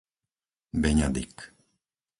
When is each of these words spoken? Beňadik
Beňadik 0.81 1.37